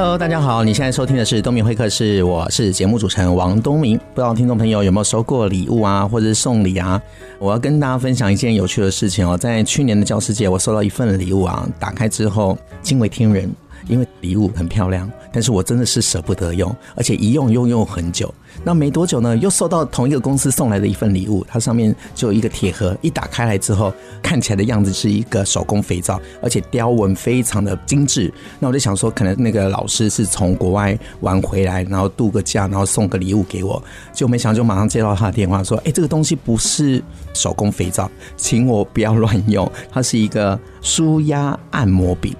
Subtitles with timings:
[0.00, 3.98] Hello，大家好，你现在收听的是东明会客室，我是节目主持人王东明。
[3.98, 7.02] 不知道听众朋友有没有收过礼物啊，或者是送礼啊？
[7.40, 13.50] 我要跟大家分享一件有趣的事情哦，在去年的教师节，我收到一份礼物啊，打开之后惊为天人。
[13.88, 18.32] 因为礼物很漂亮，但是我真的是舍不得用，而且一用又用很久。
[18.64, 23.92] 那没多久呢，又收到同一个公司送来的一份礼物，它上面就有一个铁盒，一打开来之后，
[24.22, 28.32] 看起来的样子是一个手工肥皂，而且雕纹非常的精致。
[28.58, 37.02] 那我就想说，可能那个老师是从国外玩回来，然后度个假，然后送个礼物给我，就没想到就马上接到他的电话说：“哎，这个东西不是
[37.34, 42.36] 手工肥皂，请我不要乱用，它是一个舒压按摩笔。”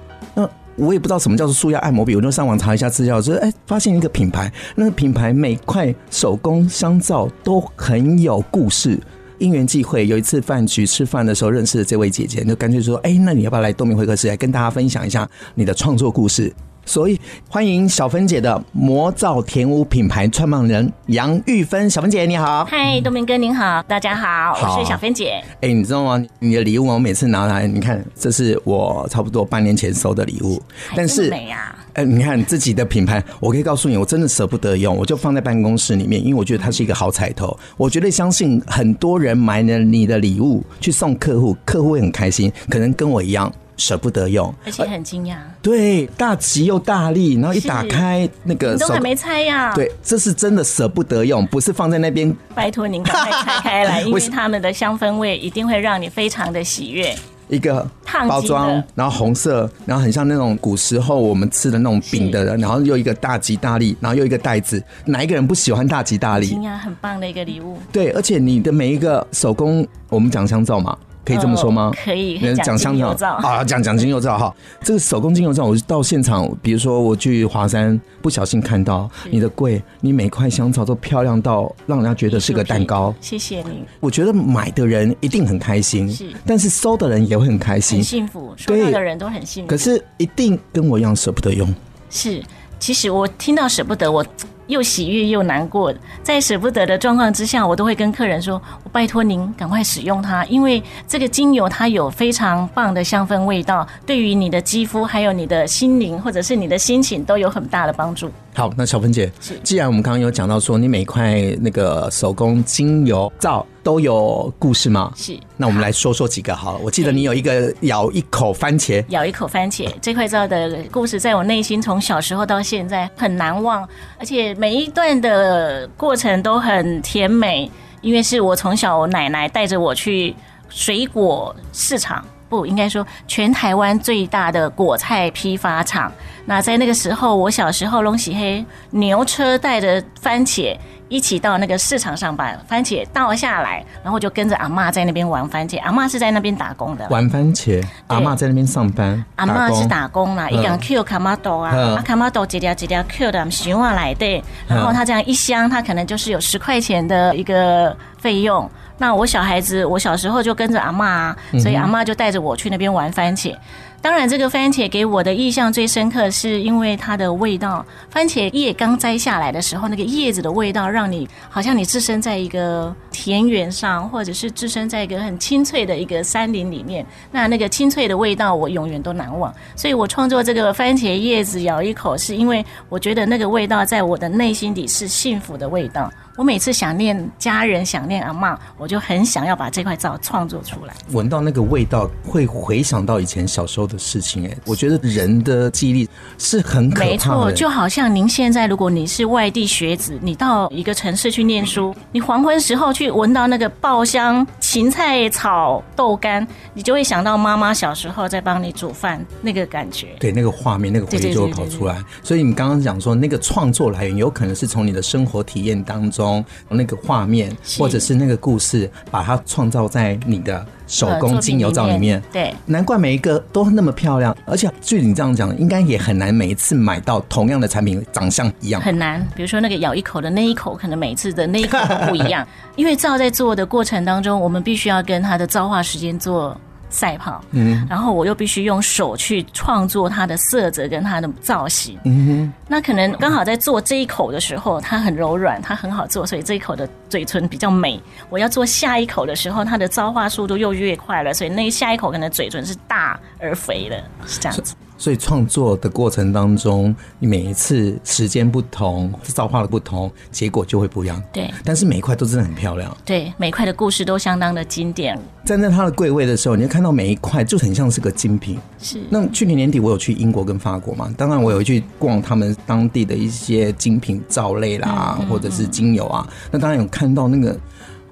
[0.79, 8.99] 我也不知道什么叫做塑压按摩笔，我就上网查一下资料，就是哎，发现一个品牌，那个品牌每块手工香皂都很有故事。
[9.37, 16.53] 因缘际会，有一次饭局吃饭的时候认识了这位姐姐，就干脆说，哎，那你要不要来东明会客室来跟大家分享一下你的创作故事？
[16.85, 25.33] 所以欢迎小芬姐的魔造甜屋品牌创办人杨玉芬，小芬姐你好，嗨，东明哥您好，大家好，好我是小芬姐。
[25.61, 26.23] 哎、欸，你知道吗？
[26.39, 30.61] 你的礼物我每次拿来，你看，这是我差不多半年前收的礼物，
[30.95, 31.75] 但是美啊！
[31.93, 37.55] 哎、欸，你看自己的品牌，我可以告诉你，我真的舍不得用，我就放在办公室里面，因为我觉得它是一个好彩头。
[37.77, 43.51] 我绝对相信很多人买了你的礼物去送客户，客户会很开心，可能跟我一样。
[43.79, 45.37] 舍不得用，而且很惊讶。
[45.61, 49.73] 对，大吉又大利，然后一打开那个，你都还没拆呀？
[49.73, 52.35] 对，这是真的舍不得用，不是放在那边。
[52.53, 57.15] 拜托您赶快拆开来， 因为他们的香氛味一定会让你非常的喜悦。
[57.47, 57.83] 一个
[58.27, 66.45] 包装，然后红色，然后很像那种古时候我们吃的那种饼的，然后又一个大吉大利，然后又一个袋子，哪一个人不喜欢大吉大利？
[66.45, 67.79] 惊讶，很棒的一个礼物。
[67.91, 70.95] 对，而且你的每一个手工，我们讲香皂嘛。
[71.25, 71.91] 可以这么说吗？
[72.03, 74.55] 可以，讲香油皂啊，讲讲精油皂哈。
[74.81, 83.13] 这个手工精油皂，我到现场，比如说我去华山，不小心看到你的柜，你每块香皂都漂亮到让人家觉得是个蛋糕。
[83.21, 83.83] 谢谢你。
[83.99, 89.69] 我觉得买的人一定很开心，是，但是收的人也会很开心，很幸福，收到的人都很幸福。
[89.69, 91.71] 可是一定跟我一样舍不得用。
[92.09, 92.41] 是，
[92.79, 94.25] 其实我听到舍不得我。
[94.69, 95.91] 又喜悦又难过，
[96.21, 109.31] 在舍不得的状况之下，我都会跟客人说：“我拜托您赶快使用它，因为这个精油它有非常棒的香氛味道，对于你的肌肤还有你的心灵或者是你的心情都有很大的帮助。”好，那小芬姐，
[109.63, 115.13] 既然我们刚刚有讲到说你每块那个手工精油皂都有故事吗？
[115.15, 116.79] 是，那我们来说说几个好了。
[116.83, 123.87] 我记得你有一个咬一口番茄，咬一口番茄这块皂的故事，在我内心从小时候到现在很难忘，
[124.19, 130.35] 而且每一段的过程都很甜美，因为是我从小我奶奶带着我去
[130.67, 132.25] 水果市场。
[132.49, 136.11] 不应该说，全台湾最大的果菜批发厂。
[136.45, 140.75] 那在那个时候，我小时候，龙喜黑牛车带着番茄
[141.07, 145.79] 一起到那个市场上，把番茄倒下来，然后就跟着阿嬷在那边玩番茄。
[145.81, 147.85] 阿嬷是在那边打工的，玩番茄。
[148.07, 158.67] 阿嬷在那边上班，阿嬷是打工啦，一样 Q 卡玛豆啊，阿卡玛豆几条几条 Q 的循环来的，然后他这样一箱，他可能就是有十块钱的一个费用。
[158.99, 163.55] 那我小孩子，我小时候就跟着阿嬷啊，所以阿嬷就带着我去那边玩番茄。
[164.01, 167.85] 当然，这个番茄给我的印象最深刻，是因为它的味道。
[168.09, 177.05] 番茄叶刚摘下来的时候，那个叶子的味道，让你好像你置身在一个田园上，或者是置身在一个很清脆的一个山林里面。
[177.29, 179.53] 那那个清脆的味道，我永远都难忘。
[179.75, 186.09] 所以我创作这个番茄叶子咬一口，是因为我觉得那个味道在我的内心里是幸福的味道。
[186.35, 190.93] 我每次想念家人，想念阿妈，我就很想要把这块皂创作出来。
[191.11, 194.47] 闻到那个味道，会回想到以前小时候的事情。
[194.47, 197.11] 哎，我觉得人的记忆力是很可怕的。
[197.11, 210.09] 没错，就好像您现在，如果你是外地学子，你到一个城市去念书，你黄昏时候去闻到那个爆香芹菜炒豆干，你就会想到妈妈小时候在帮你煮饭那个感觉。
[210.19, 211.99] 对，那个画面，那个回忆就会跑出来。
[212.21, 216.45] 所以你刚刚讲说，那个创作来源有可能是从你的生活体验当中。
[216.69, 229.25] 那个画面，或者是那个故事，把它创造在你的手工精油皂里面，对，难怪每一个都那么漂亮，而且据你这样讲，应该也很难每一次买到同样的产品长相一样，很难。
[229.35, 232.45] 比如说那个咬一口的那一口，可能每一次的那一口都不一样，
[232.75, 236.59] 因为皂在做的过程当中，我们必须要跟它的皂化时间做。
[236.89, 248.01] 赛跑，嗯，然后我又必须用手去创作它的色泽跟它的造型，嗯哼，那可能刚好在做这一口的时候，它很柔软，它很好做，所以这一口的嘴唇比较美。
[248.29, 254.75] 我要做下一口的时候，它的造化速度又越快了，所以那下一口可能嘴唇是大而肥的，是这样子。
[254.99, 261.23] 所以创作的过程当中，你每一次时间不同，造化的不同，结果就会不一样。
[261.31, 262.95] 对，但是每一块都真的很漂亮。
[263.05, 265.17] 对，每一块的故事都相当的经典。
[265.45, 268.59] 站在它的柜位的时候，你会看到每一块就很像是个精品。
[268.77, 268.99] 是。
[269.09, 271.11] 那去年年底我有去英国跟法国嘛？
[271.17, 276.27] 当然我有去逛他们当地的一些精品皂类啦，嗯嗯嗯或者是精油啊。
[276.51, 277.57] 那当然有看到那个，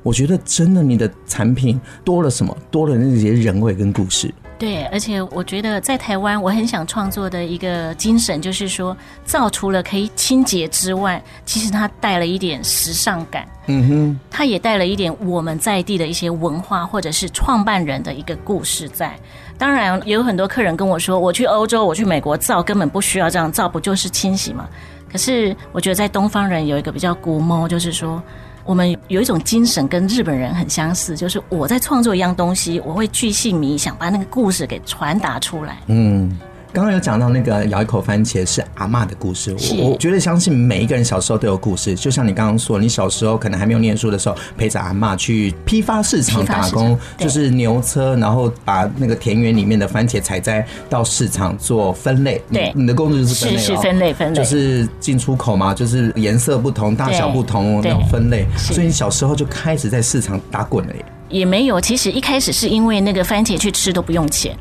[0.03, 2.57] 我觉得真的你的产品多了什么？
[2.71, 4.33] 多了那些人味跟故事。
[4.59, 13.47] 对，而且我觉得在台湾，我很想创作的一个精神就是说，造除了可以清洁之外，其实它带了一点时尚感。
[13.67, 19.15] 嗯哼，它也带了一点我们在地的一些文化，或者是创办人的一个故事在。
[19.59, 24.67] 当然，也有很多客人跟我说，我去欧洲，我去美国，造根本不需要这样，造不就是清洗吗？
[25.11, 28.21] 可是我觉得在东方人有一个比较古摸，就是说。
[28.67, 35.77] 我们有一种精神跟日本人很相似，就是我在创作一样东西，我会巨细靡，想把那个故事给传达出来。
[35.87, 36.37] 嗯。
[36.77, 39.51] 刚刚有讲到那个咬一口番茄是阿嬷的故事，
[39.81, 41.95] 我我觉得相信每一个人小时候都有故事。
[41.95, 52.39] 就像你刚刚说，你小时候可能还没有念书的时候，陪着阿嬷去批发市场打工，就是牛车，然后把那个田园里面的番茄采摘到市场做分类。
[52.53, 58.45] 对，你的工作就是分类，是是分类分类，就是进出口嘛，就是颜色不同、大小不同，那种分类。
[58.55, 61.03] 所以你小时候就开始在市场打滚了耶。
[61.29, 64.55] 也没有，其实一开始是因为那个番茄去吃都不用钱，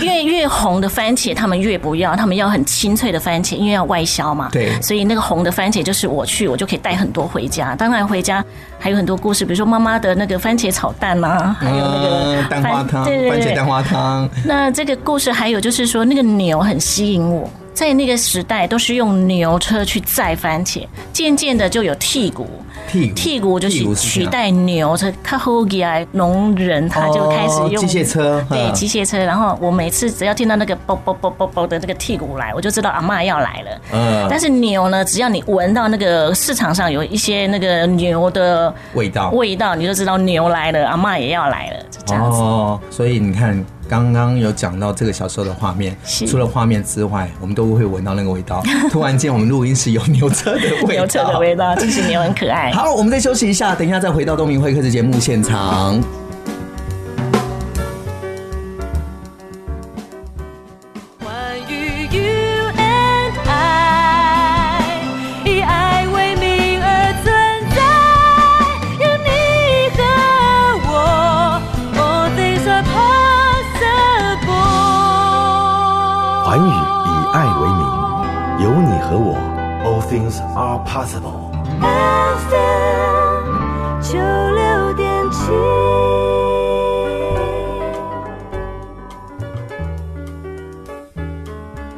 [0.00, 4.48] 因 为越红的番茄他们越不要，他们要很清脆的番茄，因为要外销嘛。
[4.52, 7.74] 对，所以那个红的番茄就是我去，我就可以带很多回家。
[7.74, 8.44] 当然回家
[8.78, 14.28] 还有很多故事，比如说妈妈的那个番茄炒蛋啊，还有那个蛋花汤，对对对，番茄蛋花汤。
[14.44, 17.50] 那这个故事还有就是说，那个牛很吸引我。
[17.78, 22.44] 在那个时代，都是用牛车去载番茄，渐渐的就有剔骨，
[22.90, 25.12] 剔骨就是取代牛车。
[25.22, 29.16] 他后来农人他就开始用机械车，对机械车。
[29.18, 33.80] 然后我每次只要听到那个啵啵啵啵啵的那个剔骨来，我就知道阿嬷要来了。
[33.92, 42.40] 嗯，但是牛呢，只要你闻到那个市场上有一些那个牛的味道，味道你就知道牛来了，阿嬷也要来了，就这样子。
[42.40, 43.64] 哦，所以你看。
[43.88, 45.96] 刚刚有讲到这个小时候的画面，
[46.26, 48.62] 除了画面之外，我们都会闻到那个味道。
[48.92, 52.70] 突然间，我们录音室有牛车的味道，牛车的味道，其实牛很可爱。
[52.72, 56.00] 好，我们再休息一下，等一下再回到东明会客室节目现场。
[80.98, 81.52] Possible.
[81.80, 85.52] FM 九六点七。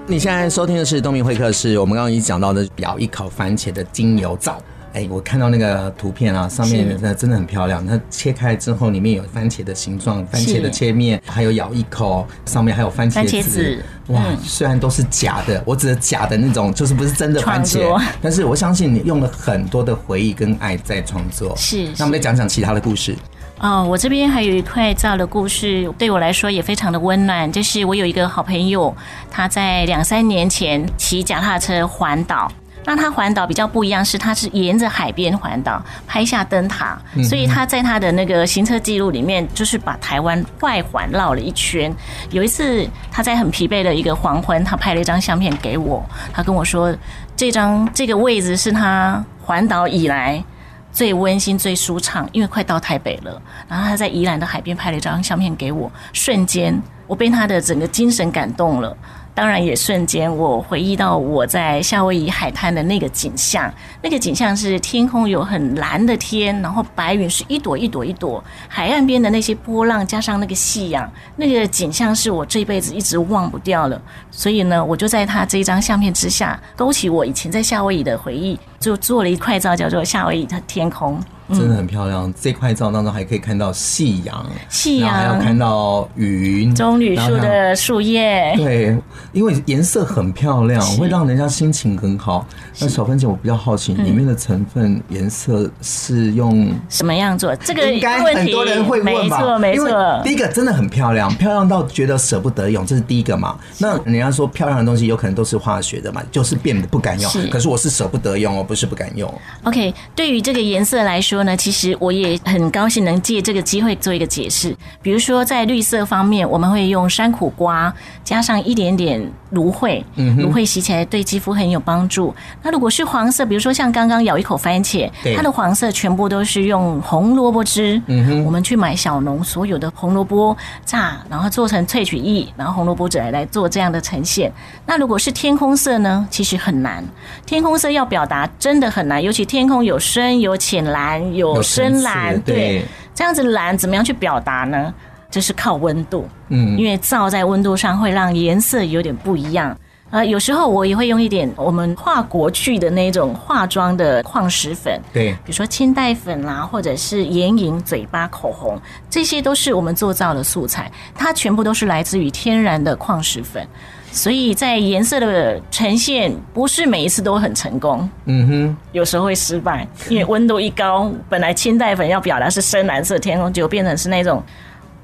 [0.07, 4.61] 你现在收听的是东明会客室，我们刚刚已经讲到的咬一口番茄的精油皂。
[4.93, 7.87] 哎，我看到那个图片啊，上面那真的很漂亮。
[7.87, 13.43] 它切开之后，里面有番茄的形状，番茄的切面，还有咬一口，上面还有番茄籽。
[13.43, 18.01] 籽哇，虽然都是假的，我指的假的那种，就是不是真的番茄。
[18.21, 21.55] 但是我相信你用了很多的回忆跟爱在创作。
[21.57, 21.89] 是。
[21.97, 23.15] 那我们再讲讲其他的故事。
[23.61, 27.53] 哦，我这边还有一块皂的故事，对我来说也非常的温暖。
[27.53, 28.93] 就是我有一个好朋友，
[29.31, 32.51] 他在两三年前骑脚踏车环岛。
[32.85, 41.95] 那他环岛比较不一样，是他是沿着海边环岛，拍下灯塔，所以他在他的那个行车记录里面，就是把台湾外环绕了一圈。
[42.31, 46.93] 有一次他在很疲惫的一个黄昏，他拍了一张相片给我，他跟我说，
[47.37, 50.43] 这张这个位置是他环岛以来
[50.91, 53.41] 最温馨、最舒畅，因为快到台北了。
[53.69, 58.97] 然后他在宜兰的海边拍了一张相片给我，瞬间我被他的整个精神感动了。
[59.33, 63.73] 当然，也瞬间我回忆到我在夏威夷海滩的那个景象。
[64.03, 74.01] 那个景象是天空有很蓝的天，然后白云是一朵一朵一朵，海岸边的那些波浪加上那个夕阳，那个景象是我这辈子一直忘不掉了。
[74.31, 81.19] 所以呢，我就在他这张相片之下，勾起我以前在夏威夷的回忆，就做了一块皂叫做《夏威夷的天空》。
[81.53, 82.25] 真的很漂亮。
[82.25, 88.55] 嗯、这块照当中还可以看到夕阳，夕阳还要看到云，棕榈树的树叶。
[88.57, 88.97] 对，
[89.33, 92.47] 因为颜色很漂亮，会让人家心情很好。
[92.79, 97.55] 那小芬姐，我比较好奇，里面的成分颜色是用什么样做？
[97.57, 99.39] 这个应该很多人会问吧？
[99.39, 100.21] 没错，没错。
[100.25, 103.59] 第一个真的很漂亮，漂亮到觉得舍不得用，这是第一个嘛。
[103.79, 107.31] 那人家说漂亮的东西有可能都是化学的嘛，就是变得不敢用。
[107.51, 109.33] 可是我是舍不得用，哦不是不敢用。
[109.65, 114.77] OK，对于这个颜色来说呢，其实我也很高兴能借这个机会做一个解释。
[115.03, 117.93] 比如说在绿色方面，我们会用山苦瓜
[118.25, 119.21] 加上一点点
[119.51, 120.05] 芦荟，
[120.39, 122.35] 芦荟洗起来对肌肤很有帮助。
[122.63, 128.01] 那如果是黄色，比如说像刚刚咬一口番茄，它的黄色全部都是用红萝卜汁。
[128.07, 134.53] 嗯哼，我们去买小农所有的红萝卜榨，然后做成萃取液，然后红萝卜汁来来做这样的呈现。
[134.87, 136.27] 那如果是天空色呢？
[136.31, 137.05] 其实很难，
[137.45, 142.85] 天空色要表达真的很难，尤其天空有深有浅蓝有深蓝，对，
[143.15, 144.93] 这样子蓝怎么样去表达呢？
[145.31, 149.77] 就是靠温度，嗯，因为照在温度上会让颜色有点不一样。
[150.11, 158.77] 呃，有时候我也会用一点我们化国去的那种化妆的矿石粉，对，比如说清代粉啦，或者是眼影、嘴巴、口红，
[159.09, 163.65] 这些都是我们做造的素材，它全部都是来自于天然的矿石粉，
[164.11, 174.43] 所以在颜色的呈现不是每一次都很成功，嗯哼，有时候会失败，因为温度一高，本来清代粉要表达是深蓝色天空，就变成是那种。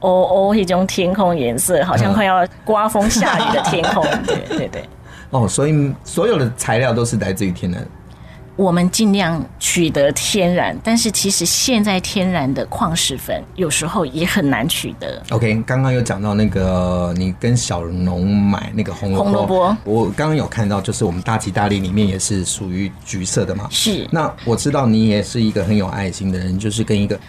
[0.00, 4.04] 哦哦，一种天空颜色，好像快要刮风下雨的天空。
[4.26, 4.84] 对 对对。
[5.36, 7.86] 哦，所以所有的材料都是来自于天然。
[8.56, 15.22] 我们尽量取得天然，但是其实现在天然的矿石粉有时候也很难取得。
[15.28, 23.68] OK，刚刚有讲到那个你跟小农买那个红萝卜，红萝卜，我刚刚有看到，就是我们大吉大利里面也是属于橘色的嘛。
[23.70, 24.08] 是。
[24.10, 27.20] 那我知道你也是一个很有爱心的人，就是跟一个。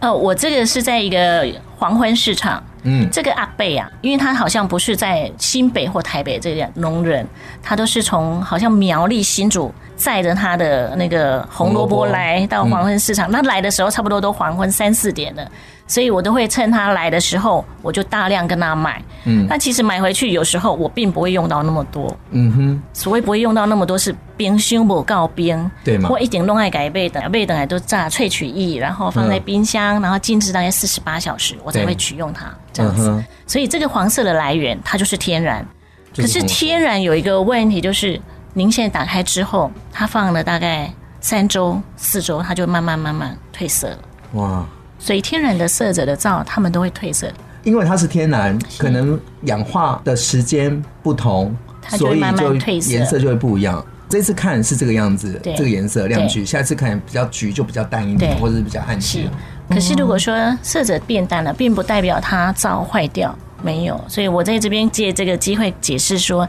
[0.00, 7.26] 呃，我这个是在一个黄昏市场，嗯，这个阿贝啊，因为他好像不是在新北或台北这样农人，
[7.62, 15.50] 他都是从好像苗栗新竹载着他的那个红萝卜来到黄昏市场，那来的时候差不多都黄昏三四点了。
[15.88, 19.02] 所以我都会趁他来的时候，我就大量跟他买。
[19.24, 22.16] 嗯，那其实买回去有时候我并不会用到那么多。
[22.30, 26.08] 嗯哼，所谓不会用到那么多是冰箱不告冰，对吗？
[26.12, 33.24] 我一点弄爱改备等，备等来都榨萃取液，然后放在冰箱，然后静置大概四十八小时，我才会取用它这样子。
[33.46, 35.66] 所以这个黄色的来源它就是天然，
[36.14, 38.20] 可是天然有一个问题就是，
[38.52, 43.98] 您现在打开之后，它放了大概三周四周，它就慢慢慢慢褪色了。
[44.34, 44.66] 哇！
[44.98, 53.84] 所以天然的色泽的皂，它们都会褪色，因为它是天然，可能氧化的时间不同，它就会慢慢褪色，颜色就会不一样。
[54.08, 59.28] 这次看是这个样子，这个颜色亮橘，下次看比较橘就比较淡一点，或者是比较暗橘。
[59.68, 64.02] 可是如果说色泽变淡了，并不代表它皂坏掉，没有。
[64.08, 66.48] 所以我在这边借这个机会解释说。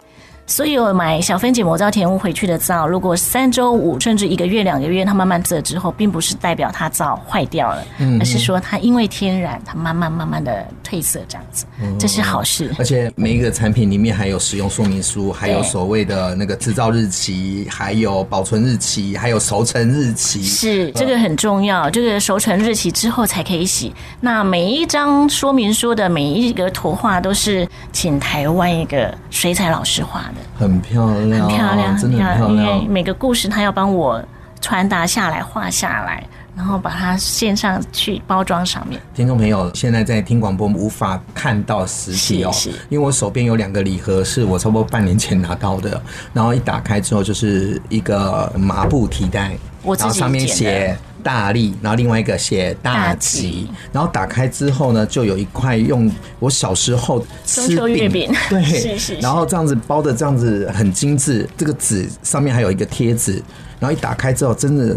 [0.50, 7.86] 所以我买小分解魔造甜物回去的皂，如果三周五甚至一个月两个月，它慢慢色之后，并不是代表它皂坏掉了，
[8.20, 11.65] 而是说它因为天然，它慢慢慢慢的褪色这样子，
[12.00, 12.74] 这是好事。
[12.79, 20.41] 而且每一个产品里面还有使用说明书，还有所谓的那个制造日期，还有保存日期，还有熟成日期。
[20.41, 23.94] 是这个很重要，这个熟成日期之后才可以洗。
[24.20, 30.38] 那每一张说明书的每一个图画都是请台湾一个水彩老师画的。
[30.58, 32.58] 很漂亮，很漂亮，真的很漂亮。
[32.58, 34.24] 因为每个故事他要帮我
[34.62, 36.24] 传达下来、画下来，
[36.55, 39.01] 然后把它线上去包装上面。
[39.15, 42.51] 听众朋友，现在在听广播无法看到实体哦，
[42.89, 46.01] 因为我手边有两个礼盒，是我差不多半年前拿到的，
[46.34, 50.98] 然后一打开之后就是一个麻布提袋，然后上面写。
[51.24, 57.78] 大力，然后另外一个写大吉，然后打开之后呢，就有一块用我小时候吃
[58.10, 63.34] 饼， 对，是是，然后这样子包的这样子很精致，这个纸上面还有一个贴纸，
[63.80, 64.96] 然后一打开之后，真的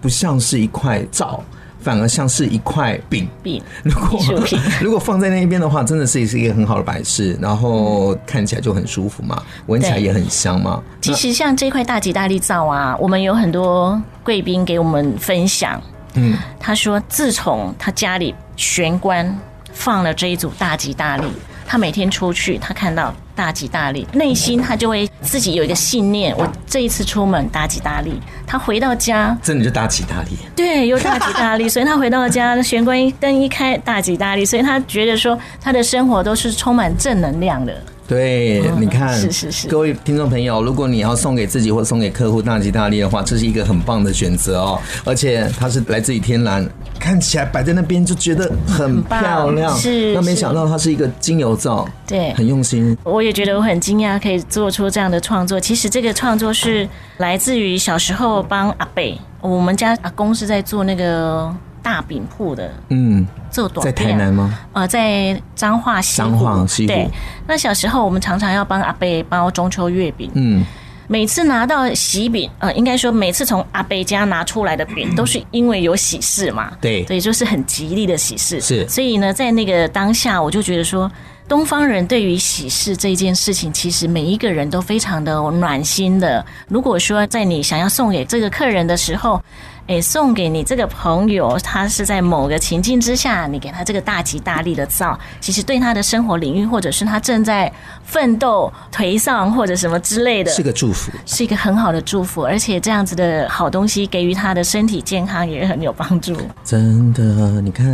[0.00, 1.42] 不像是一块皂。
[1.82, 3.28] 反而像是一块饼。
[3.42, 4.20] 饼，如果
[4.80, 10.82] 如果放在那边的话，真的是是一个很好的摆饰，然后看起来就很舒服嘛，闻起来也很香嘛。
[11.00, 15.80] 其实像这块大吉大利皂啊，我们有很多贵宾给我们分享，
[16.14, 19.38] 嗯，他说自从他家里玄关
[19.72, 21.26] 放了这一组大吉大利。
[21.66, 28.20] 他每天出去，他看到大吉大利，内心他就会自己有一个信念：我这一次出门大吉大利。
[28.46, 30.36] 他回到家，真的就大吉大利。
[30.54, 31.66] 对，又大吉大利。
[31.70, 34.44] 所以他回到家，玄关一灯一开，大吉大利。
[34.44, 37.74] 所以他觉得说，他的生活都是充满正能量的。
[38.10, 44.80] 对，你看，是是是，各位听众朋友，如果你要送给自己或送给客户大吉大利的话，这是一个很棒的选择哦。
[45.04, 49.72] 而且它是来自于天然，看起来摆在那边就觉得很漂亮。
[49.76, 52.98] 是，那没想到它是一个精油皂，对，很用心。
[53.04, 55.60] 我也觉得我很惊讶，可以做出这样的创作。
[55.60, 56.88] 其实这个创作是
[57.18, 61.54] 来自于小时候帮阿贝，我们家阿公是在做那个。
[61.82, 64.58] 大饼铺的，嗯，做短在台南吗？
[64.72, 66.88] 呃，在彰化西彰化西湖。
[66.88, 67.08] 对，
[67.46, 70.64] 那小时候我们常常要帮阿伯包中秋月饼，嗯，
[71.08, 78.88] 每次拿到喜饼，呃，应该说每次从阿伯家拿出来的饼，都是因为有喜事嘛，对，所以就是很吉利的喜事，是。
[78.88, 81.10] 所以呢，在那个当下，我就觉得说，
[81.48, 86.44] 东方人对于喜事这件事情，其实每一个人都非常的暖心的。
[86.68, 89.42] 如果说在你想要送给这个客人的时候，
[89.86, 97.72] 诶，送给你这个朋友，他是在某个情境之下，你给他这个大吉大利的皂，其实对他的生活领域，或者是他正在
[98.04, 102.44] 奋斗、颓丧或者什么之类的，是个祝福，是一个很好的祝福。
[102.44, 106.36] 而且这样子的好东西，给予他的身体健康也很有帮助。
[106.62, 107.86] 真的，你看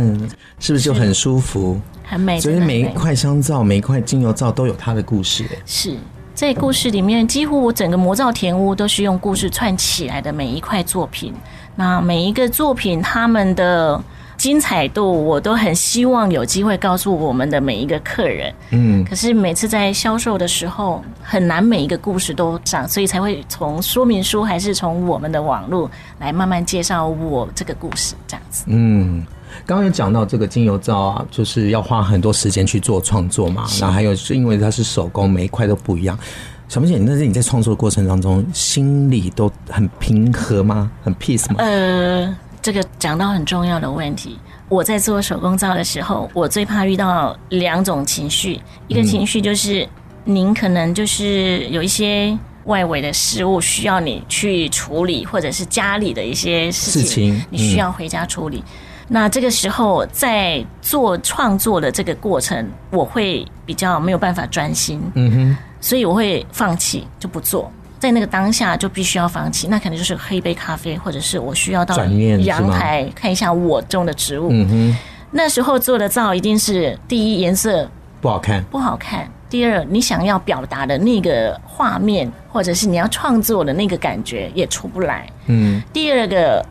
[0.59, 2.39] 是不是就很舒服、很美？
[2.39, 5.45] 所以每一块香皂、每一块精油皂都有它的故事。
[5.65, 5.95] 是。
[6.35, 11.33] 在故事里面，几乎我整个魔皂田屋都是用故事串起来的每一块作品。
[11.77, 14.03] 那每一个作品，他们的
[14.35, 18.53] 精彩度，我都很希望有机会告诉我们的每一个客人。
[18.71, 28.65] 嗯，可是每次在销售的时候，很难每一个故事都上，所以才会从说明书还是从我们的网络来慢慢介绍我这个故事，这样子。
[28.67, 29.25] 嗯。
[29.65, 33.65] 刚刚有讲到这个精油皂啊，就是要花很多时间去做创作嘛。
[33.79, 36.19] 然后还有是因为它是手工，每一块都不一样。
[36.67, 40.91] 小明姐，那是你在创作的过程当中，心里都很平和吗？
[41.01, 41.55] 很 peace 吗？
[41.59, 44.37] 呃，这个讲到很重要的问题。
[44.67, 48.59] 我在做手工皂的时候，我最怕遇到两种情绪。
[48.89, 49.87] 一个情绪就是，
[50.25, 58.61] 您可能就是有一些外围的事物需要你去处理，或者是家里的一些事情，你需要回家处理。
[59.07, 67.71] 那这个时候，在做创作的这个过程，我会比较没有办法专心，嗯哼，所以我会放弃，就不做。
[67.99, 69.67] 在那个当下，就必须要放弃。
[69.67, 74.49] 那可能就是喝一杯咖啡，或者是我需要到阳台看一下我种的植物。
[74.51, 74.97] 嗯哼，
[75.31, 77.89] 那时候做的皂一定是第一颜色
[78.21, 79.27] 不好看，不好看。
[79.49, 85.27] 第二，你想要表达的那个画面，或者是你要创作的那个感觉也出不来。
[85.47, 86.65] 嗯，第二个。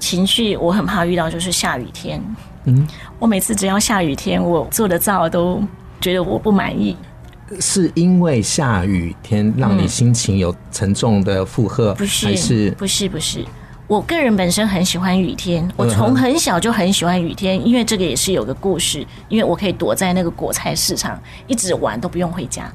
[0.00, 2.18] 情绪我很怕遇到，就是下雨天。
[2.64, 5.62] 嗯，我每次只要下雨天，我做的皂都
[6.00, 6.96] 觉得我不满意。
[7.58, 11.92] 是因为下雨天让你心情有沉重的负荷？
[11.94, 13.44] 不是，还是不是不是。
[13.88, 22.70] 我个人本身很喜欢雨天，我从很小就很喜欢雨天，因为这个也是有个故事，因为我可以躲在那个果菜市场一直玩都不用回家，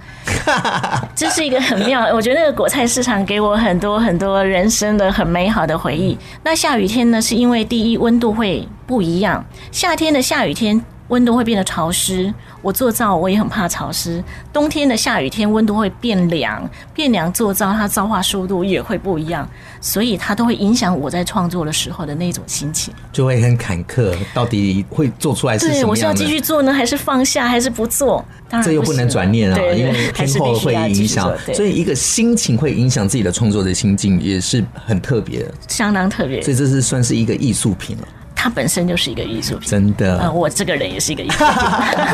[1.16, 2.02] 这是一个很妙。
[2.14, 6.18] 我觉得那个果菜市场给我很多很多人生的很美好的回忆。
[6.44, 10.84] 那下雨天呢，是因为第一温度会不一样，夏天的下雨天。
[11.10, 14.24] 温度会变得潮湿，我做皂我也很怕潮湿。
[14.52, 19.48] 冬天的下雨天温度会变凉，变凉做皂它皂化速度也会不一样，
[19.80, 24.16] 所以它都会影响我在创作的时候的那种心情，就会很坎坷。
[24.34, 25.84] 到底会做出来是什么样？
[25.84, 28.24] 对，我是要继续做呢，还是放下，还是不做？
[28.50, 36.42] 当然不，这又不能转念啊，因为天后会影响，所以一个心情会影响自己的创作的心境，也是很特别的，相当特别。
[36.42, 38.08] 所以这是算是一个艺术品了。
[38.46, 40.20] 它本身就是一个艺术品，真的。
[40.20, 41.48] 呃，我这个人也是一个艺术品。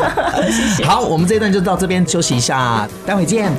[0.50, 0.82] 谢谢。
[0.82, 3.52] 好，我们这一段就到这边休息一下，待会见。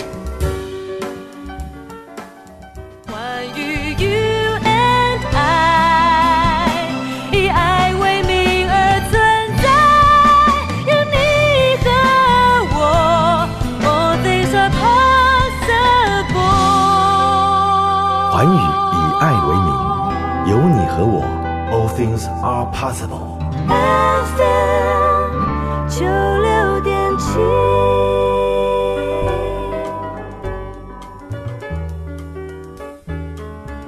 [22.44, 23.34] Are possible.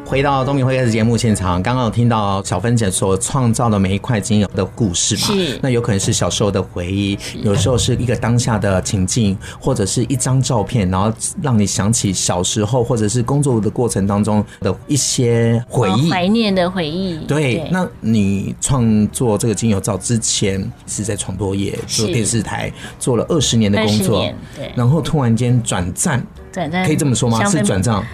[0.06, 5.22] 回到东明会客室节目现场，刚刚有听到小芬姐所创造的每一块精油的故事嘛？
[5.22, 5.60] 是。
[5.64, 17.18] 那有可能是小时候的回忆，有时候是一个当下的情境，或者是一张照片，然后让你想起小时候或者是工作的过程当中的一些回忆，怀念的回忆。
[17.26, 17.68] 对。
[17.72, 24.72] 那你创作这个精油皂之前是在传播业做电视台做了二十年的工作，对。
[24.76, 27.44] 然后突然间转战，转战可以这么说吗？
[27.46, 28.06] 是转战。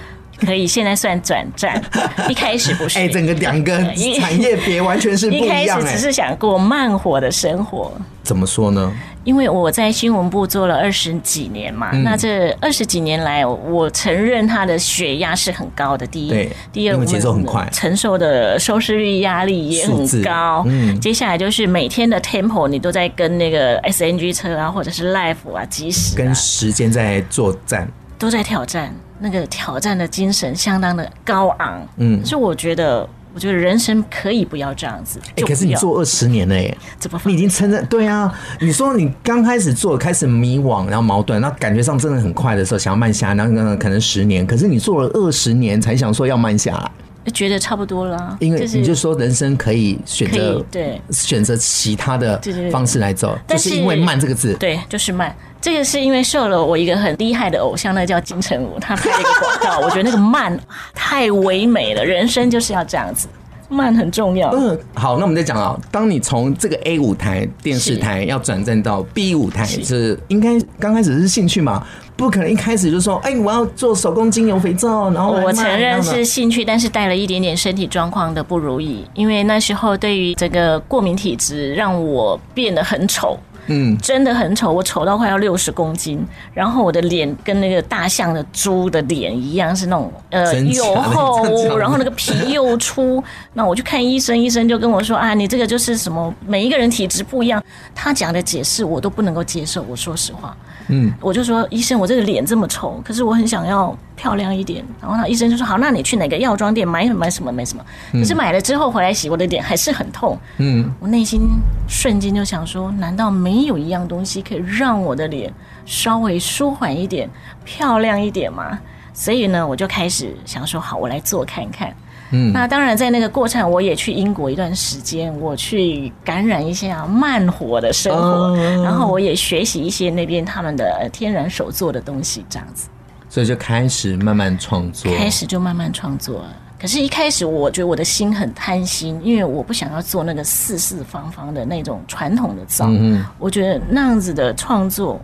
[0.46, 1.82] 可以，现在算转战。
[2.28, 3.78] 一开始不是，哎、欸，整个两个
[4.20, 5.46] 产业别完全是不一样。
[5.46, 7.92] 一开始只是想过慢活的生活。
[8.24, 8.94] 怎么说呢？
[9.24, 16.08] 因为我在新闻部做了二十几年嘛，嗯、那这二十几年来，我承认他的血压是很高的。
[16.08, 20.64] 第一，第二，节奏很快，承受的收视率压力也很高。
[20.66, 27.88] 嗯，接下来就是每天的 tempo，你都在跟那个 SNG 车啊，或者是 life 啊，及时、啊、跟时间在作战，
[28.22, 31.86] 都在挑战，那个挑战的精神相当的高昂。
[31.98, 33.10] 嗯，所以我觉得。
[33.34, 35.18] 我觉得人生可以不要这样子。
[35.28, 37.18] 哎、欸，可是你做二十年了耶，怎么？
[37.24, 38.30] 你已经承认对啊？
[38.60, 46.92] 你说你刚开始做，开始迷惘，然后矛盾，那感觉上真的很快的时候，想要慢下来，然后可能十年，可是你做了二十年才想说要慢下来，
[47.32, 48.38] 觉得差不多了。
[48.40, 55.36] 因为你就说人生可以选择，对，选择其他的方式来走，就是因为慢这个字，对，就是慢。
[55.62, 60.60] 这个是因为受了我一个很厉害的偶像，那个叫金城武，他拍了一个广告， 我觉得那个慢
[60.96, 63.28] 太唯美了，人生就是要这样子。
[63.70, 64.50] 慢很重要。
[64.50, 65.80] 嗯，好，那我们再讲啊。
[65.90, 71.88] 当你从这个 A 舞台电视台要转战到 B 舞台，是，是应该刚开始是兴趣嘛？
[72.22, 83.36] 不可能一开始就说，哎、欸，我要做手工精油肥皂，然后我承认是兴趣，但是带了一点点身体状况的不如意，因为那时候对于这个过敏体质，让我变得很丑。
[83.68, 91.46] 嗯，真的很丑，我丑到快要六十公斤，然后我的脸跟那个大象的猪的脸一样，是那种呃又厚，
[91.78, 93.24] 然后那个皮又粗。
[93.54, 99.84] 那我去看医生，医生就跟我说啊，你这个就是什么，每一个人体质不一样，他讲的解释我都不能够接受。
[99.84, 100.56] 我说实话。
[100.88, 104.86] 嗯，我就说医生，我这个脸这么丑，可是我很想要漂亮一点。
[105.02, 107.84] 然后那医生就说好，那你去哪个药妆店买买什么买什么。
[108.12, 110.38] 可是买了之后回来洗，我的脸还是很痛。
[110.58, 111.50] 嗯，我内心
[111.88, 115.52] 瞬间就想说，难道没有一样东西可以让我的脸
[115.88, 117.28] 稍微舒缓一点、
[117.66, 118.78] 漂亮一点吗？
[119.12, 121.92] 所以呢，我就开始想说，好，我来做看看。
[122.34, 132.88] 嗯，那当然，在那个过程，我也去英国一段时间，我去感染一下慢活的生活，然后我也学习一些那边他们的天然手做的东西，这样子。
[133.32, 136.44] 所以就开始慢慢创作，开始就慢慢创作。
[136.78, 142.88] 可是，一开始我觉得我的心很贪心，因为我不想要做那个四四方方的那种传统的造。
[142.90, 145.18] 嗯，我觉得那样子的创作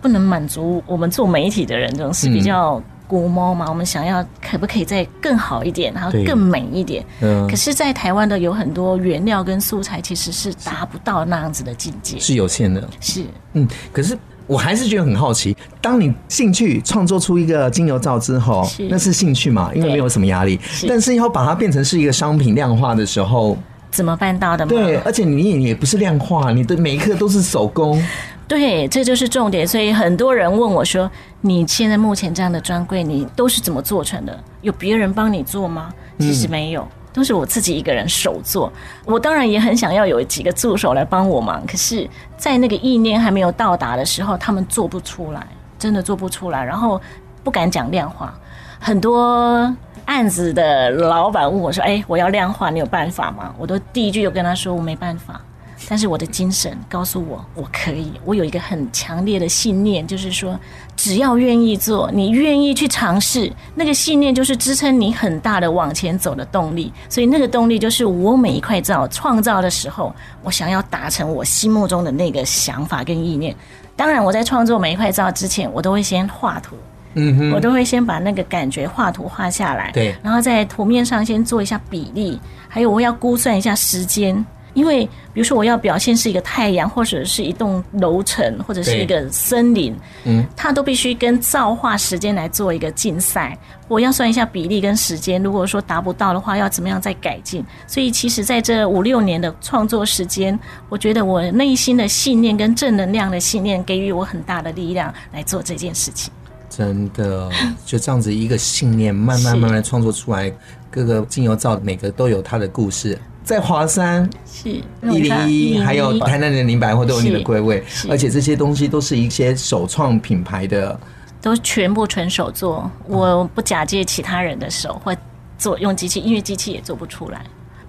[0.00, 2.80] 不能满足我们做媒体的人，这种是比较。
[3.06, 7.04] 古猫嘛，我们想要可不可以再更好一点，然后更美一点？
[7.20, 7.46] 嗯。
[7.46, 12.88] 可是，在台湾的有很多原料跟素材，其实是达不到那样子的境界，是有限的。
[13.00, 13.68] 是，嗯。
[13.92, 14.16] 可是，
[14.46, 19.70] 我还是觉得很好奇，当你兴趣创作出一个精油皂之后，是那是兴趣嘛？
[19.74, 20.58] 因为没有什么压力。
[20.86, 23.56] 但是要把它变成是一个商品量化的时候，
[23.90, 24.70] 怎么办到的吗？
[24.70, 28.02] 对，而且你也也不是量化，你的每一颗都是手工。
[28.46, 29.66] 对，这就是重点。
[29.66, 34.38] 所以很多人问我说：“你现在目前这样的专柜，你都是怎么做成的？
[34.60, 38.70] 有别人帮你做吗？”其实没有，嗯、都是我自己一个人手做。
[39.06, 45.46] 我当然也很想要有几个助手来帮我忙，可是，在那个意念还没有到达的时候，他们做不出来，
[45.78, 46.62] 真的做不出来。
[46.62, 47.00] 然后
[47.44, 48.34] 不敢讲量化，
[48.80, 49.72] 很多
[50.06, 55.40] 案子的老板问我说：“哎，我要量化，你有办法吗？”我都第一句就跟他说：“我没办法。”
[55.86, 58.12] 但是我的精神告诉我，我可以。
[58.24, 60.58] 我有一个很强烈的信念，就是说，
[60.96, 66.92] 只要愿意做，你愿意去尝试，那个信念就是支撑你很大的往前走的动力。
[67.08, 73.54] 所以那个动力就是我每一块皂创造的时候，我想要达成我心目中的那个想法跟意念。
[73.96, 76.76] 当然，我在创作每一块皂之前，我都会先画图，
[77.14, 84.44] 嗯哼，我都会先把那个感觉画图画下来，对，然后在图面上先做一下比例，还有我要估算一下时间。
[84.74, 93.56] 因为，比如说，我要表现是一个太阳，或者是一栋楼层，或者是一个森林，嗯，它都必须跟造化时间来做一个竞赛。
[93.86, 97.64] 我要算一下比例跟时间，如果说达不到的话，要怎么样再改进？
[97.86, 100.58] 所以，其实在这五六年的创作时间，
[100.88, 106.32] 我觉得我内心的信念跟正能量的信念，给予我很大的力量来做这件事情。
[106.68, 107.48] 真的，
[107.86, 110.52] 就这样子一个信念，慢慢慢慢创作出来，
[110.90, 113.16] 各个精油皂每个都有它的故事。
[113.44, 120.98] 在华山是一零一，还有台南的林百货都有你的柜位，而且这些东西都是一些首创品牌的，
[121.42, 125.14] 都全部纯手做，我不假借其他人的手或
[125.58, 127.44] 做用机器，因为机器也做不出来。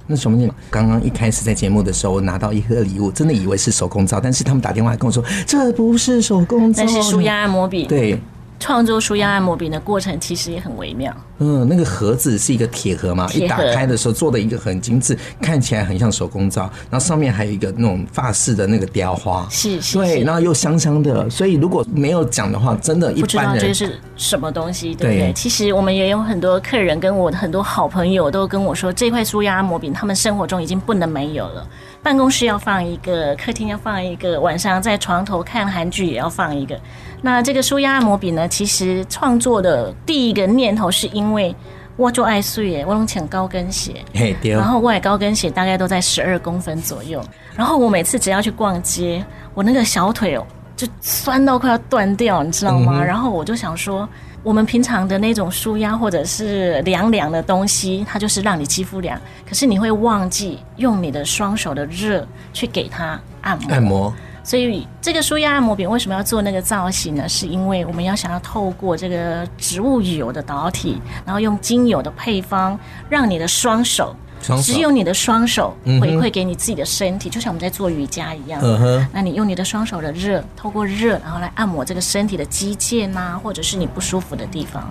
[0.06, 0.38] 那什么？
[0.38, 7.86] 你刚刚一开始在节目的时候，我拿到一盒礼物，真的以为是手工皂，但是他们打电话跟我说，这不是手工皂，那是舒压按摩笔。
[7.86, 8.20] 对，
[8.60, 11.16] 创作舒压按摩笔的过程其实也很微妙。
[11.40, 25.20] 嗯，那个盒子是一个铁盒嘛，一打开的时候做的一个很精致，看起来很像手工皂，然后上面还有一个那种发饰的那个雕花，是，是，对，然后又香香的，所以如果没有讲的话，真的一般人不知道这是什么东西，对不对？
[25.28, 31.68] 对，其实我们也有很多客人跟我的很多好朋友都跟我说，这块舒压按摩饼他们生活中已经不能没有了，
[32.02, 36.80] 办公室要放一个，客厅要放一个，晚上在床头看韩剧也要放一个。
[37.22, 41.56] 那这个舒压按摩饼呢，其实创作的第一个念头是因为
[41.98, 44.04] 我就爱睡耶，我用浅高跟鞋，
[44.44, 47.24] 然后我的高跟鞋大概都在十二公分左右，
[47.56, 53.02] 然后我每次只要去逛街，我那个小腿哦就酸到快要断掉，你知道吗？
[53.02, 54.08] 然后我就想说，
[54.44, 63.72] 我们平常的那种舒压或者是凉凉的东西，它就是让你肌肤凉，可是你会忘记用你的双手的热去给它按摩。
[63.72, 64.14] 按摩。
[64.46, 67.28] 所以这个舒压按摩饼为什么要做那个造型呢？
[67.28, 72.80] 是因为我们要想要透过这个植物油的导体，然后用精油的配方，
[73.10, 74.16] 让你的双手，
[74.62, 78.62] 只有你的双手回馈给你自己的身体，嗯、就像我们在做瑜伽一样。
[78.64, 79.08] 嗯。
[79.12, 84.88] 那你用你的双手的热，透过热，然后来按摩这个身体的肌腱呐、啊，或者是你不舒服的地方。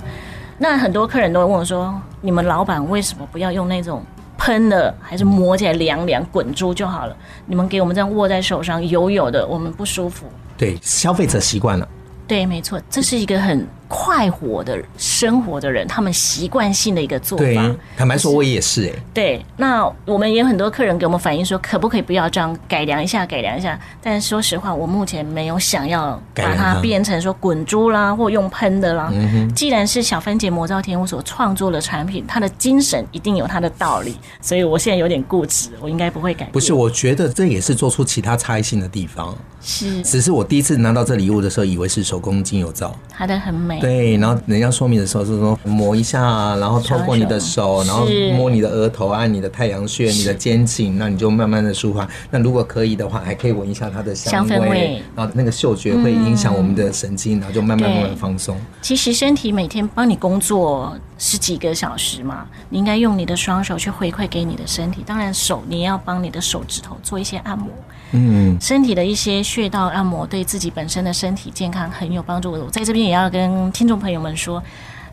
[0.59, 4.05] 那很多客人都会问我说：“你们老板为什么不要用那种？”
[4.45, 7.17] 喷的还是摸起来凉凉滚珠就好了。
[7.47, 10.27] 你们给我们这样握在手上，油油的，我们不舒服。
[10.55, 11.89] 对，消费者习惯了。
[12.29, 17.45] 对，没错，这是一个很快活的生活的人，他们习惯性的一个做法。
[17.45, 19.03] 对，坦白说，我也是哎、欸。
[19.15, 23.79] 对，那我们也有很多客人给我们反映说，可不可以不要这样改良一下，改良一下？
[24.03, 29.13] 但说实话，我目前没有想要把它变成说滚珠啦，或用喷的啦。
[29.55, 36.47] 既然是小番茄魔造天我所创作的产品，它的精神一定有它的道理，所以我现在有点固执，我应该不会改。
[36.47, 39.33] 不是，我觉得这也是做出其他差异性的地方。
[39.61, 43.81] 是，只是我第一次拿到这礼物的时候，以为是手工精油皂，它的很美。
[43.85, 52.09] 对，然后人家说明的时候是说抹一下，然后透过你的手，然后摸你的额头，按你的太阳穴、你的肩颈，那你就慢慢的舒缓。
[52.31, 58.57] 那如果可以的话，还可以闻一下它的香味，味然后那个嗅觉会影响我们的神经，嗯、然后就慢慢慢慢放松。
[58.81, 65.03] 其实身体每天帮你工作十几个小时嘛，你应该用你的双手去回馈给你的身体。
[65.05, 67.69] 当然手你也要帮你的手指头做一些按摩。
[68.17, 72.53] 嗯，身体的一些穴道按摩对自己本身的身体健康很有帮助。
[72.53, 74.63] 我在这边也要跟听众朋友们说，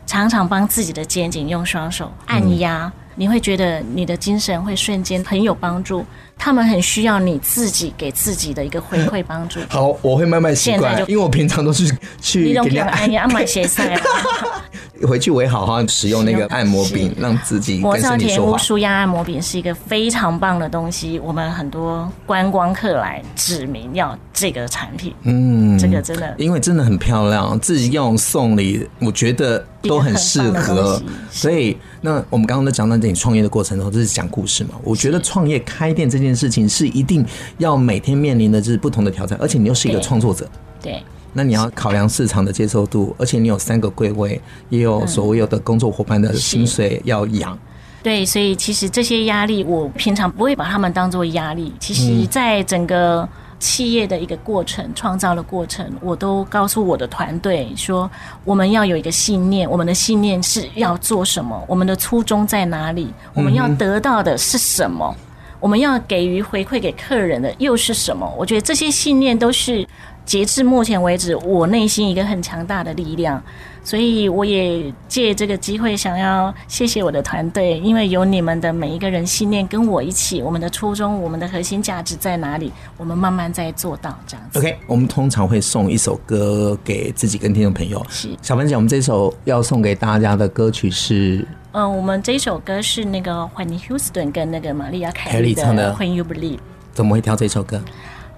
[0.06, 6.04] 常常帮自己的肩颈用双手按压，你会觉得你的精神会瞬间很有帮助。
[6.38, 9.60] 他们很需要你自己给自己的一个回馈帮助。
[9.70, 11.86] 好，我会慢慢习惯，因为我平常都是
[12.20, 13.96] 去给人家按压、按鞋塞。
[15.06, 18.50] 回去我也好好使用那个按摩饼，让自己跟身体说话。
[18.50, 25.14] 魔造天屋舒压按摩饼是一个非常棒的东西，我们很多观光客来指明要这个产品。
[25.22, 31.00] 嗯，这个真的，因为真的很漂亮，自己用送礼，我觉得都很适合。
[31.30, 34.70] 所以，那我们刚刚都讲到你创业的过程中，这是讲故事嘛？
[34.82, 37.24] 我觉得创业开店这件事情是一定
[37.58, 40.44] 要每天面临的就是不同的挑战，而且你又是一个创作者。
[40.82, 40.94] 对。
[40.94, 41.02] 对
[41.34, 47.58] 那你要考量市场的接受度，而且你有三个柜位，也有所有的工作伙伴的薪水要养。
[48.02, 51.72] 对，所以其实这些压力，我平常不会把他们当做压力。
[51.80, 53.26] 其实，在整个
[53.62, 58.10] 企业的一个过程、创造的过程，我都告诉我的团队说，
[58.44, 65.14] 我们要有一个信念，我们的信念是要做什么，我们的初衷在哪里，我们要得到的是什么，
[65.60, 68.28] 我们要给予回馈给客人的又是什么？
[68.36, 69.86] 我觉得这些信念都是。
[70.24, 73.42] 截至目前为止，我内心一个很强大的力量，
[73.82, 84.58] 所以我也借这个机会想要谢谢我的团队，因为有你们的每一个人信念跟我一起，我们的初衷、我们的核心价值在哪里，我们慢慢在做到这样子。
[84.58, 88.04] OK，我们通常会送一首歌给自己跟听众朋友。
[88.08, 96.58] 是小芬姐，我们这首要送给大家的歌曲是，嗯，我们这首歌是那个 Whitney Houston 跟那个玛丽亚凯莉唱的 When You Believe。
[96.94, 97.82] 怎么会挑这首歌？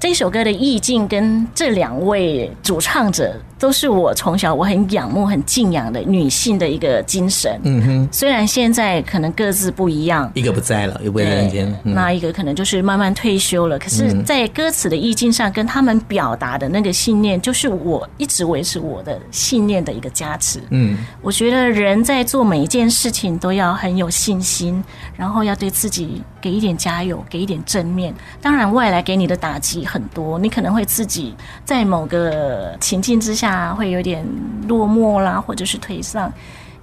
[0.07, 3.35] 这首歌的意境跟这两位主唱者，
[3.65, 7.59] 都是我从小我很仰慕、很敬仰的女性的一个精神。
[7.65, 13.79] 嗯哼，虽然现在可能各自不一样，一个不在了，又不在人间，嗯、那一个可能就是慢慢退休了。
[13.79, 20.61] 可是，在歌词的意境上，跟他们表达的那个信念，就是我一直维持我的信念的一个加持。
[20.69, 24.85] 嗯，我觉得人在做每一件事情都要很有信心，
[25.17, 28.15] 然后要对自己给一点加油，给一点正面。
[28.43, 33.54] 当然，外来给你的打击很多，你可能会自己在某个情境之下。
[33.55, 34.27] 啊，会有点
[34.67, 36.33] 落寞啦，或者是颓丧，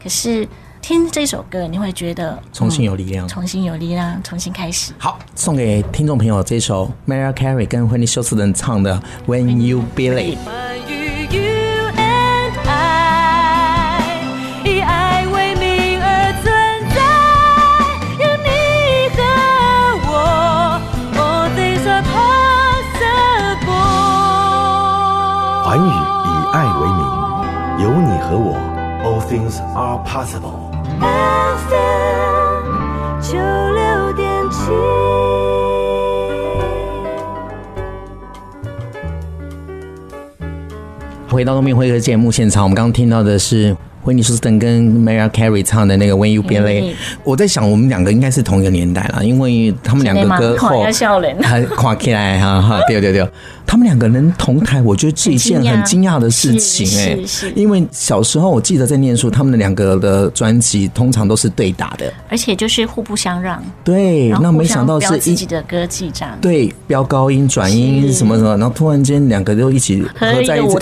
[0.01, 0.47] 可是
[0.81, 4.93] 听这首歌，你会觉得重新有力量，重新有力量，重新开始。
[4.97, 10.38] 好，送给听众朋友这首 Mariah Carey 跟惠妮休斯顿唱的《When You Believe》。
[25.63, 26.11] 环宇。
[29.75, 30.69] Are possible.
[30.99, 32.71] FM
[33.21, 34.71] 九六点七。
[41.29, 43.75] 回到东明会客节目现场，我们刚刚听到的是。
[44.03, 50.81] 惠妮休斯顿跟 Mariah Carey 唱的那个 When You Be Late，我在想我们两个应该是同一个年代了，因为他们两个歌后
[51.43, 53.29] 还跨起来哈哈，对对对，
[53.71, 56.12] 他们两个人同台，我觉得是一件很惊讶。
[56.19, 57.17] 的事情哎，
[57.55, 63.63] 因为小时候我记得在念书，他们两个的专辑通常都是对打的，而且就是互不相让。
[63.81, 70.77] 对，那没想到是自己的歌技这样，对，飙高音、转音什么什么，然后突然间两个就一起合在一起，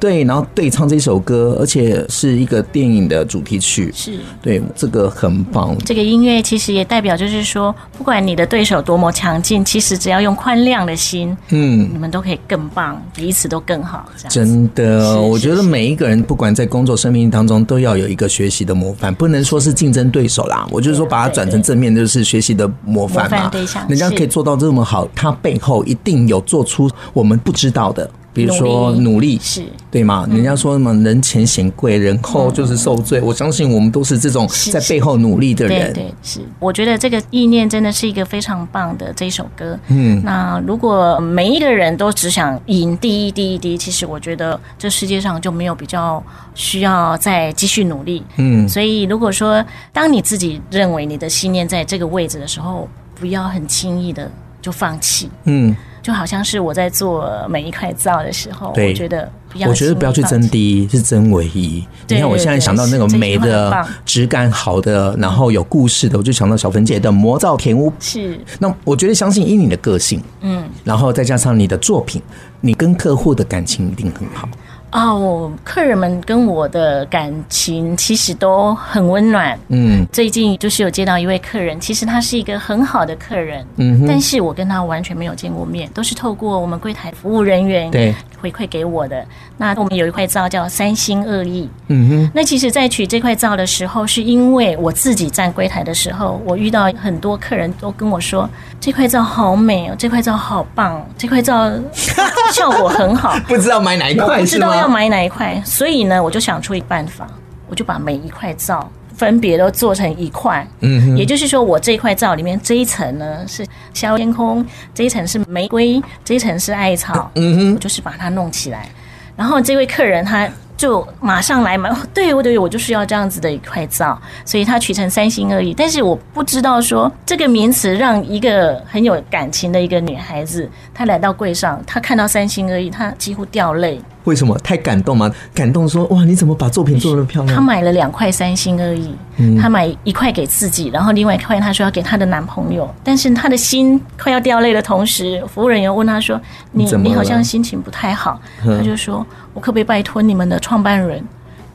[0.00, 2.64] 对，然后对唱这首歌，而且是一个。
[2.72, 3.92] 电影的主题曲。
[3.94, 4.18] 是。
[4.40, 5.76] 对，这个很棒。
[5.84, 14.04] 这个音乐其实也代表，就是说，不管你的对手多么强劲，其实只要用宽亮的心，嗯，你们都可以更棒，彼此都更好。
[14.28, 20.66] 真的，我觉得每一个人，不管在工作生命当中，都要有一个学习的模范，不能说是竞争对手啦。
[20.70, 23.50] 我就是说，把它转成正面，就是学习的模范嘛。
[23.88, 28.08] 人家可以做到这么好，他背后一定有做出我们不知道的。
[28.32, 30.26] 比如说努力是对吗？
[30.30, 33.20] 人家说什么人前显贵，人后就是受罪。
[33.20, 35.92] 我相信我们都是这种在背后努力的人。
[35.92, 36.40] 对，是。
[36.60, 39.76] 我觉得这个意念真的是一个非常棒的这一首歌。
[39.88, 46.22] 嗯，那如果每一个人都只想赢第一、第一、第一，其实我觉得这世界上就没有比较
[46.54, 48.22] 需要再继续努力。
[48.36, 52.88] 嗯，所以如果说当你自己认为你的信念在这个位置的时候，
[53.18, 54.30] 不要很轻易的
[54.62, 55.28] 就放弃。
[55.44, 55.74] 嗯。
[56.02, 61.84] 就好像是我在做每一块皂的时候，我觉得不要，我觉得不要去争第一，是争唯一。
[62.08, 67.92] 你看，我现在想到那个美的、质感好的，然后有故事的，我就想到小芬姐的魔皂甜屋。
[68.00, 72.22] 是，那我觉得相信以你的个性，嗯，然后再加上你的作品，
[72.60, 74.48] 你跟客户的感情一定很好。
[74.92, 79.58] 哦，客人们跟我的感情其实都很温暖。
[79.68, 89.24] 嗯，最近就是有接到一位客人，其实他是一个很好的客人，嗯，但是我跟他完全没有见过面，都是透过我们柜台服务人员对回馈给我的。
[89.56, 92.30] 那我们有一块皂叫三心二意，嗯哼。
[92.34, 98.48] 那其实，在取这块皂的时候，是因为我自己站柜台的时候，我遇到很多客人都跟我说，
[98.80, 101.70] 这块皂好美哦，这块皂好棒，这块皂
[102.52, 104.74] 效果很好，不知道买哪一块是道？
[104.74, 107.26] 要买哪一块，所以呢，我就想出一个办法，
[107.68, 110.66] 我就把每一块皂分别都做成一块。
[110.80, 114.64] 嗯哼，也就是说，我这一块皂里面这一层呢是小天空，
[114.94, 117.30] 这一层是玫瑰，这一层是艾草。
[117.34, 118.88] 嗯哼，我就是把它弄起来。
[119.36, 120.48] 然后这位客人他。
[120.80, 125.74] 就马上来买， 对，我对，我就是要这样子的一块皂，所以他取成三心二意。
[125.74, 134.00] 但是我不知道说这个名词让一个很有感情的一个女孩子，她来到柜上，她看到三心二意，她几乎掉泪。
[134.24, 134.56] 为什么？
[134.58, 135.30] 太感动吗？
[135.54, 137.56] 感动说哇，你怎么把作品做得那么漂亮？
[137.56, 139.14] 她买了两块三星而已，
[139.60, 142.88] 她买一块给自己，然后另外一块她说要给她的男朋友。
[143.02, 146.40] 但是她的心快要掉泪的同时，服务人员问她说
[146.72, 149.26] ：“你你好像心情不太好。”她就说。
[149.52, 151.18] 我可不可以拜托你们的创办人，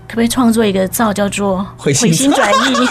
[0.08, 2.88] 可不可以创作一个照叫做“回心转意”？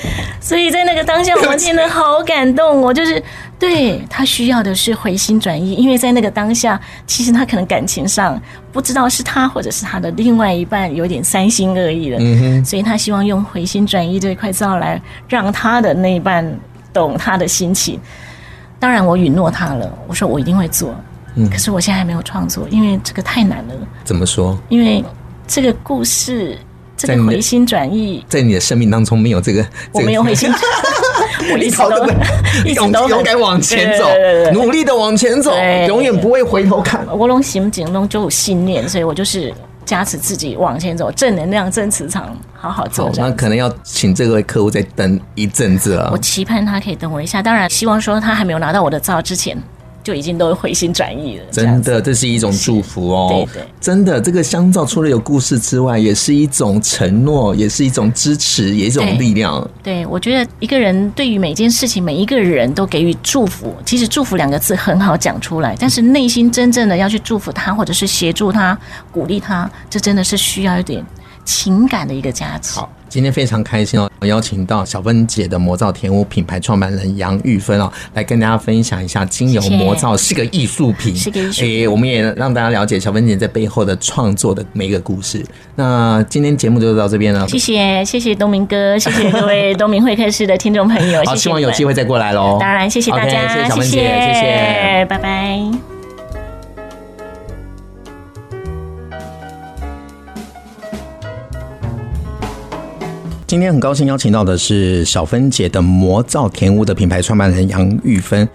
[0.40, 2.80] 所以在那个当下，我听得 好感动。
[2.80, 3.22] 我就是
[3.58, 8.40] 对他需要的是回心转意，因为在那个当下，其实他可能感情上
[8.70, 16.46] 不知道是他或者是他的另外一半有点三心二意了，所以他希望用回心转意这一块皂来让他的那一半
[16.92, 17.98] 懂他的心情。
[18.78, 20.94] 当然，我允诺他了，我说我一定会做。
[21.34, 23.74] 嗯，可是我现在还没有创作，因为这个太难了。
[24.04, 24.58] 怎么说？
[24.68, 25.02] 因为
[25.46, 26.58] 这个故事，
[26.96, 29.66] 这个回心转意，在你的生命当中没有这个。
[29.92, 30.60] 我没有回心转
[31.48, 32.06] 意， 我一直都
[32.64, 34.08] 一直都 勇敢往前走，
[34.52, 35.52] 努力的往前走，
[35.86, 37.06] 永远不会回头看。
[37.16, 39.52] 我拢心境中就有信念，所以我就是
[39.84, 43.10] 加持自己往前走，正能量、正磁场，好好做。
[43.16, 46.08] 那可能要请这位客户再等一阵子了。
[46.12, 49.56] 我期盼他可以等我一下，当然希望说他还没有拿到我的照之前。
[50.06, 53.26] 就已经都回心转意了，真的，这是一种祝福哦。
[53.28, 59.60] 对对，真的，这个香皂除了有故事之外，也是一种承诺，也是一种支持，也是一种力量。
[59.82, 63.74] 对，对，我觉得一个人对于每件事情，每一个人都给予祝福。
[63.84, 68.78] 其实“祝福”两个字很好讲出来，但是内心真正的要去祝福他，或者是协助他、
[69.10, 71.04] 鼓励他，这真的是需要一点
[71.44, 72.78] 情感的一个加持。
[72.78, 72.88] 好。
[73.08, 81.14] 今天非常开心哦，我邀请到小芬姐的魔造甜屋品牌创办人杨玉芬哦，来跟大家分享一下精油魔造是个艺术品。
[81.14, 81.62] 是个艺术。
[81.62, 85.44] 诶，我们也让大家了解小芬姐在背后的创作的每一个故事。
[85.74, 87.46] 那今天节目就到这边了。
[87.48, 91.22] 谢谢，谢谢东明哥，谢谢各位东明会客室的听众朋友。
[91.26, 92.58] 好，希望有机会再过来喽。
[92.60, 95.95] 当然，谢谢大家，okay, 谢谢小芬姐，谢谢，谢谢，拜拜。
[103.46, 108.48] 今天很高兴邀请到的是小芬姐的魔造甜屋的品牌创办人杨玉芬。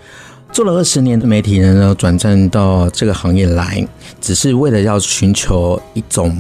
[0.52, 3.88] 做了二十年的媒体人呢，转战到这个行业来，
[4.20, 6.38] 只是为了要寻求一种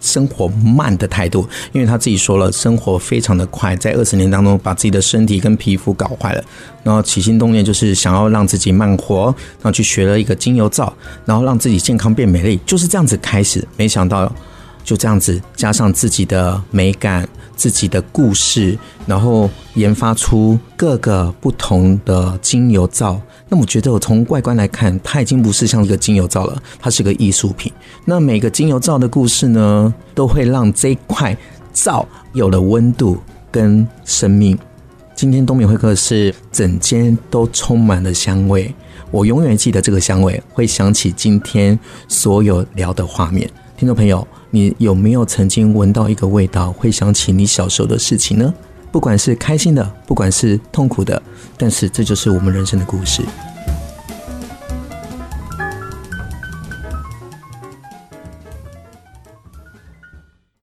[0.00, 1.48] 生活慢的态度。
[1.70, 6.42] 因为他自己说了，生活非常的快，在二十年当中把自己的身体跟皮肤搞坏了，
[6.82, 10.92] 然后起心动念就是想要让自己慢活，然后去学了一个精油皂，
[11.24, 13.64] 然后让自己健康变美丽，就是这样子开始。
[13.76, 14.30] 没想到
[14.82, 17.28] 就这样子加上自己的美感。
[17.56, 23.20] 自己的故事，然后研发出各个不同的精油皂。
[23.48, 27.72] 那我觉得，我从外观来看，它已经不是像一个精油皂了，它是个艺术品。
[28.04, 31.36] 那每个精油皂的故事呢，都会让这块
[31.72, 33.18] 皂有了温度
[33.50, 34.58] 跟生命。
[35.14, 38.74] 今天东明会客室整间都充满了香味，
[39.10, 41.78] 我永远记得这个香味，会想起今天
[42.08, 43.48] 所有聊的画面。
[43.76, 44.26] 听众朋友。
[44.54, 48.54] 你有没有曾经闻到一个味道，会想起你小时候的事情呢？
[48.92, 51.20] 不管是开心的，不管是痛苦的，
[51.58, 53.20] 但是这就是我们人生的故事。